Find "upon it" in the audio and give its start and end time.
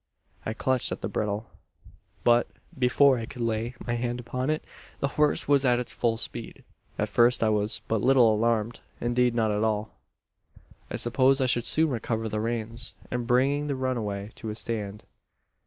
4.19-4.63